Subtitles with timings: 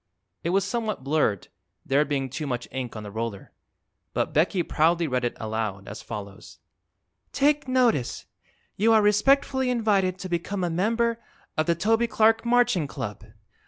[0.43, 1.49] It was somewhat blurred,
[1.85, 3.51] there being too much ink on the roller,
[4.15, 6.57] but Becky proudly read it aloud, as follows:
[7.33, 8.25] TAKE NOTICE!
[8.77, 11.19] You are respectfully invited to become a Member
[11.55, 13.25] of THE TOBY CLARK MARCHING CLUB!